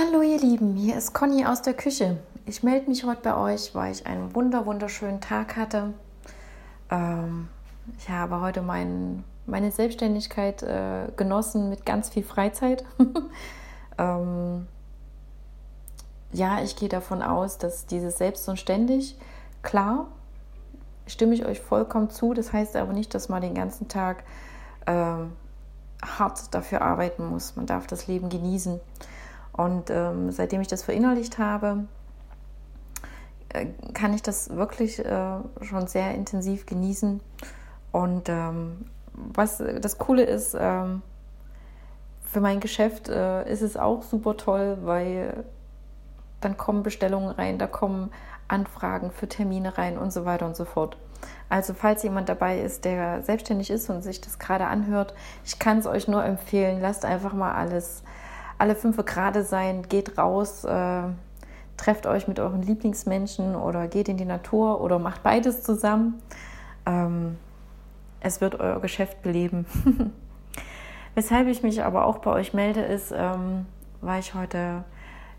[0.00, 2.18] Hallo ihr Lieben, hier ist Conny aus der Küche.
[2.46, 5.92] Ich melde mich heute bei euch, weil ich einen wunder wunderschönen Tag hatte.
[6.88, 7.48] Ähm,
[7.98, 12.84] ich habe heute mein, meine Selbstständigkeit äh, genossen mit ganz viel Freizeit.
[13.98, 14.68] ähm,
[16.32, 19.16] ja, ich gehe davon aus, dass dieses Selbst und ständig,
[19.62, 20.06] klar,
[21.08, 22.34] stimme ich euch vollkommen zu.
[22.34, 24.22] Das heißt aber nicht, dass man den ganzen Tag
[24.86, 27.56] äh, hart dafür arbeiten muss.
[27.56, 28.78] Man darf das Leben genießen.
[29.58, 31.84] Und ähm, seitdem ich das verinnerlicht habe,
[33.48, 37.20] äh, kann ich das wirklich äh, schon sehr intensiv genießen.
[37.90, 41.02] Und ähm, was das Coole ist, ähm,
[42.22, 45.42] für mein Geschäft äh, ist es auch super toll, weil
[46.40, 48.12] dann kommen Bestellungen rein, da kommen
[48.46, 50.96] Anfragen für Termine rein und so weiter und so fort.
[51.48, 55.78] Also falls jemand dabei ist, der selbstständig ist und sich das gerade anhört, ich kann
[55.78, 58.04] es euch nur empfehlen, lasst einfach mal alles
[58.58, 61.02] alle fünf Grade sein, geht raus, äh,
[61.76, 66.20] trefft euch mit euren Lieblingsmenschen oder geht in die Natur oder macht beides zusammen.
[66.84, 67.38] Ähm,
[68.20, 69.64] es wird euer Geschäft beleben.
[71.14, 73.66] Weshalb ich mich aber auch bei euch melde, ist, ähm,
[74.00, 74.84] weil ich heute,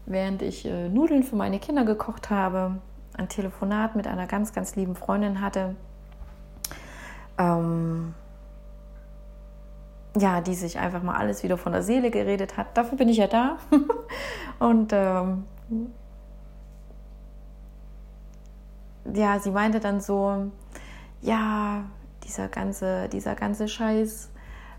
[0.05, 2.79] während ich äh, Nudeln für meine Kinder gekocht habe,
[3.17, 5.75] ein Telefonat mit einer ganz, ganz lieben Freundin hatte.
[7.37, 8.13] Ähm,
[10.19, 12.77] ja, die sich einfach mal alles wieder von der Seele geredet hat.
[12.77, 13.57] Dafür bin ich ja da.
[14.59, 15.45] und ähm,
[19.13, 20.51] ja, sie meinte dann so,
[21.21, 21.83] ja,
[22.23, 24.29] dieser ganze, dieser ganze Scheiß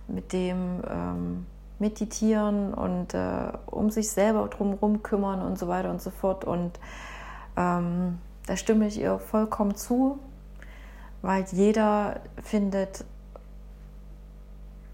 [0.08, 1.46] mit dem ähm,
[1.78, 6.44] Meditieren und äh, um sich selber drumherum kümmern und so weiter und so fort.
[6.44, 6.78] Und
[7.56, 10.18] ähm, da stimme ich ihr vollkommen zu,
[11.22, 13.04] weil jeder findet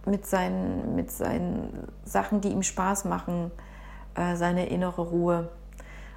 [0.07, 3.51] mit seinen, mit seinen Sachen, die ihm Spaß machen,
[4.15, 5.49] äh, seine innere Ruhe.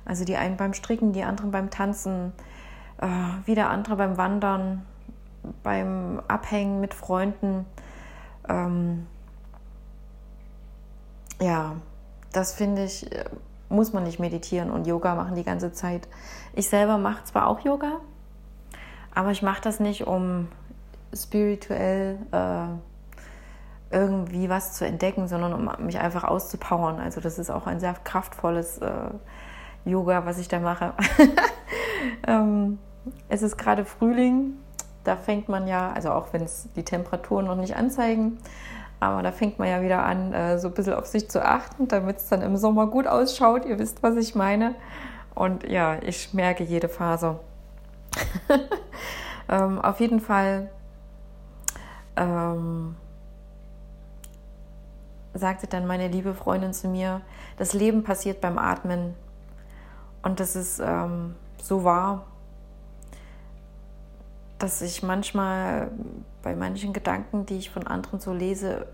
[0.05, 2.33] Also die einen beim Stricken, die anderen beim Tanzen,
[3.01, 3.07] äh,
[3.45, 4.85] wieder andere beim Wandern,
[5.63, 7.65] beim Abhängen mit Freunden.
[8.47, 9.07] Ähm,
[11.41, 11.75] ja,
[12.31, 13.25] das finde ich, äh,
[13.69, 16.07] muss man nicht meditieren und Yoga machen die ganze Zeit.
[16.53, 17.99] Ich selber mache zwar auch Yoga,
[19.13, 20.47] aber ich mache das nicht, um
[21.13, 22.67] spirituell äh,
[23.91, 26.99] irgendwie was zu entdecken, sondern um mich einfach auszupowern.
[26.99, 28.91] Also das ist auch ein sehr kraftvolles äh,
[29.85, 30.93] Yoga, was ich da mache.
[32.27, 32.77] ähm,
[33.29, 34.53] es ist gerade Frühling,
[35.03, 38.37] da fängt man ja, also auch wenn es die Temperaturen noch nicht anzeigen,
[38.99, 41.87] aber da fängt man ja wieder an, äh, so ein bisschen auf sich zu achten,
[41.87, 43.65] damit es dann im Sommer gut ausschaut.
[43.65, 44.75] Ihr wisst, was ich meine.
[45.33, 47.39] Und ja, ich merke jede Phase.
[49.49, 50.69] ähm, auf jeden Fall
[52.17, 52.97] ähm,
[55.39, 57.21] sagte dann meine liebe Freundin zu mir,
[57.57, 59.15] das Leben passiert beim Atmen.
[60.21, 62.25] Und das ist ähm, so wahr,
[64.59, 65.89] dass ich manchmal
[66.43, 68.87] bei manchen Gedanken, die ich von anderen so lese,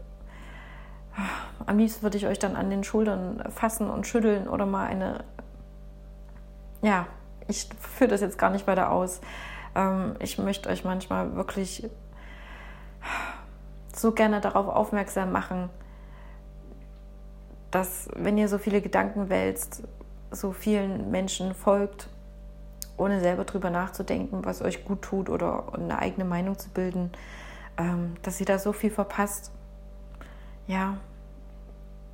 [1.65, 5.23] am liebsten würde ich euch dann an den Schultern fassen und schütteln oder mal eine,
[6.81, 7.07] ja,
[7.47, 9.21] ich führe das jetzt gar nicht weiter aus.
[9.75, 11.89] Ähm, ich möchte euch manchmal wirklich
[13.95, 15.69] so gerne darauf aufmerksam machen,
[17.75, 19.83] dass wenn ihr so viele Gedanken wälzt,
[20.31, 22.07] so vielen Menschen folgt,
[22.95, 27.11] ohne selber drüber nachzudenken, was euch gut tut oder eine eigene Meinung zu bilden,
[27.77, 29.51] ähm, dass ihr da so viel verpasst.
[30.67, 30.95] Ja,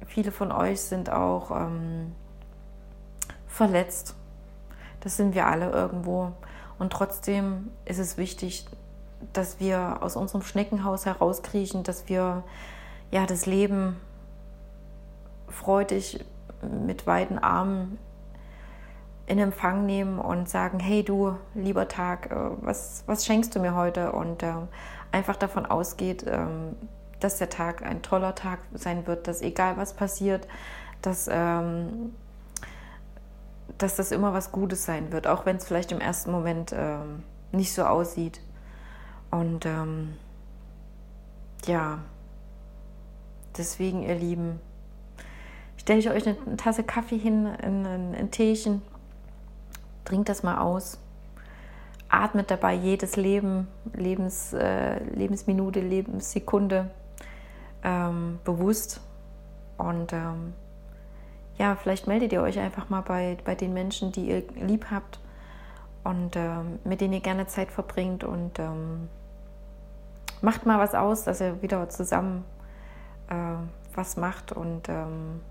[0.07, 2.13] viele von euch sind auch ähm,
[3.47, 4.15] verletzt.
[5.01, 6.31] Das sind wir alle irgendwo.
[6.79, 8.65] Und trotzdem ist es wichtig,
[9.31, 12.43] dass wir aus unserem Schneckenhaus herauskriechen, dass wir
[13.11, 13.97] ja das Leben
[15.51, 16.23] freudig
[16.61, 17.97] mit weiten Armen
[19.25, 23.75] in Empfang nehmen und sagen, hey du, lieber Tag, äh, was, was schenkst du mir
[23.75, 24.11] heute?
[24.11, 24.53] Und äh,
[25.11, 26.75] einfach davon ausgeht, ähm,
[27.19, 30.47] dass der Tag ein toller Tag sein wird, dass egal was passiert,
[31.01, 32.13] dass, ähm,
[33.77, 37.23] dass das immer was Gutes sein wird, auch wenn es vielleicht im ersten Moment ähm,
[37.51, 38.41] nicht so aussieht.
[39.29, 40.17] Und ähm,
[41.65, 41.99] ja,
[43.57, 44.59] deswegen, ihr Lieben,
[45.81, 48.83] stelle ich euch eine Tasse Kaffee hin, ein, ein Teechen,
[50.05, 50.99] trinkt das mal aus,
[52.07, 56.91] atmet dabei jedes Leben, Lebens, äh, Lebensminute, Lebenssekunde
[57.83, 59.01] ähm, bewusst
[59.77, 60.53] und ähm,
[61.57, 65.19] ja, vielleicht meldet ihr euch einfach mal bei, bei den Menschen, die ihr lieb habt
[66.03, 69.09] und ähm, mit denen ihr gerne Zeit verbringt und ähm,
[70.41, 72.45] macht mal was aus, dass ihr wieder zusammen
[73.29, 73.55] äh,
[73.95, 75.41] was macht und ähm,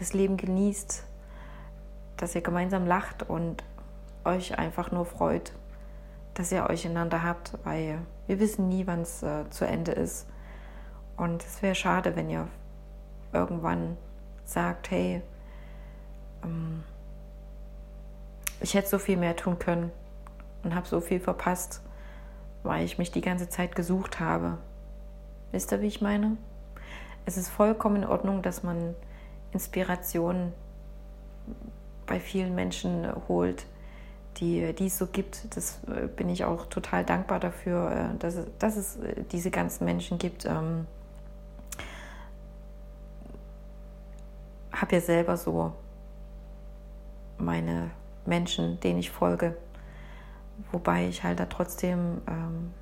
[0.00, 1.04] das Leben genießt,
[2.16, 3.62] dass ihr gemeinsam lacht und
[4.24, 5.52] euch einfach nur freut,
[6.34, 10.26] dass ihr euch einander habt, weil wir wissen nie, wann es äh, zu Ende ist.
[11.16, 12.48] Und es wäre schade, wenn ihr
[13.32, 13.98] irgendwann
[14.44, 15.22] sagt, hey,
[16.42, 16.82] ähm,
[18.60, 19.92] ich hätte so viel mehr tun können
[20.62, 21.82] und habe so viel verpasst,
[22.62, 24.56] weil ich mich die ganze Zeit gesucht habe.
[25.52, 26.38] Wisst ihr, wie ich meine?
[27.26, 28.94] Es ist vollkommen in Ordnung, dass man
[29.52, 30.52] Inspiration
[32.06, 33.66] bei vielen Menschen holt,
[34.38, 35.54] die, die es so gibt.
[35.56, 39.50] Das äh, bin ich auch total dankbar dafür, äh, dass es, dass es äh, diese
[39.50, 40.44] ganzen Menschen gibt.
[40.44, 40.86] Ähm,
[44.72, 45.72] habe ja selber so
[47.38, 47.90] meine
[48.26, 49.56] Menschen, denen ich folge,
[50.72, 52.72] wobei ich halt da trotzdem ähm,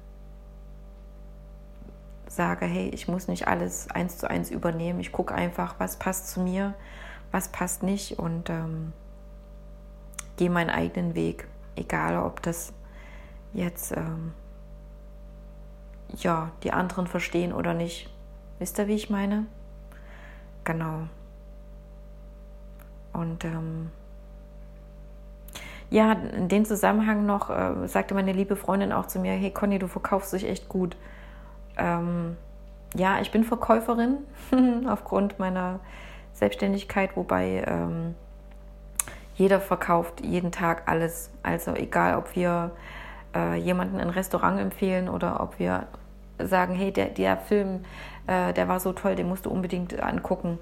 [2.29, 5.01] sage, hey, ich muss nicht alles eins zu eins übernehmen.
[5.01, 6.75] Ich gucke einfach, was passt zu mir,
[7.33, 8.93] was passt nicht und ähm,
[10.37, 12.73] gehe meinen eigenen Weg, egal ob das
[13.53, 14.33] jetzt ähm,
[16.17, 18.11] ja die anderen verstehen oder nicht.
[18.59, 19.47] Wisst ihr, wie ich meine?
[20.65, 21.09] Genau.
[23.13, 23.91] Und ähm,
[25.91, 29.79] ja, in dem Zusammenhang noch äh, sagte meine liebe Freundin auch zu mir, hey Conny,
[29.79, 30.97] du verkaufst dich echt gut.
[31.79, 32.37] Ähm,
[32.95, 34.19] ja, ich bin Verkäuferin
[34.89, 35.81] aufgrund meiner
[36.33, 38.15] Selbstständigkeit, wobei ähm,
[39.35, 41.31] jeder verkauft jeden Tag alles.
[41.43, 42.73] Also egal, ob wir
[43.35, 45.87] äh, jemanden ein Restaurant empfehlen oder ob wir
[46.39, 47.85] sagen, hey, der, der Film,
[48.27, 50.59] äh, der war so toll, den musst du unbedingt angucken.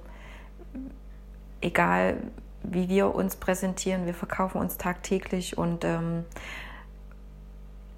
[1.60, 2.18] Egal,
[2.62, 6.24] wie wir uns präsentieren, wir verkaufen uns tagtäglich und ähm,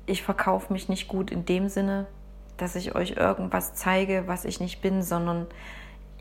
[0.06, 2.06] ich verkaufe mich nicht gut in dem Sinne,
[2.58, 5.46] dass ich euch irgendwas zeige, was ich nicht bin, sondern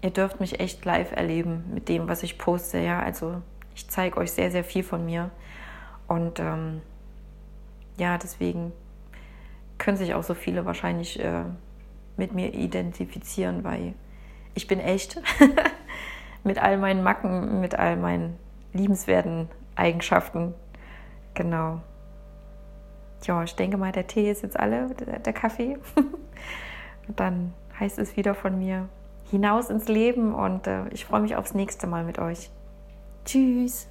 [0.01, 2.79] ihr dürft mich echt live erleben mit dem, was ich poste.
[2.79, 3.41] Ja, also
[3.75, 5.31] ich zeige euch sehr, sehr viel von mir.
[6.07, 6.81] Und ähm,
[7.97, 8.71] ja, deswegen
[9.77, 11.43] können sich auch so viele wahrscheinlich äh,
[12.15, 13.93] mit mir identifizieren, weil
[14.53, 15.21] ich bin echt
[16.43, 18.37] mit all meinen Macken, mit all meinen
[18.73, 20.53] liebenswerten Eigenschaften.
[21.33, 21.81] Genau.
[23.23, 25.77] Ja, ich denke mal, der Tee ist jetzt alle, der Kaffee.
[27.07, 28.89] und dann heißt es wieder von mir
[29.29, 32.49] hinaus ins Leben und äh, ich freue mich aufs nächste Mal mit euch.
[33.25, 33.87] Tschüss.